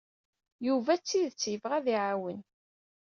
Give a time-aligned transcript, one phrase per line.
[0.67, 2.39] Yuba d tidet yebɣa ad iɛawen.